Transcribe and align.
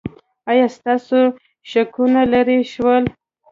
ایا 0.51 0.67
ستاسو 0.77 1.19
شکونه 1.69 2.21
لرې 2.31 2.59
شول؟ 2.71 3.03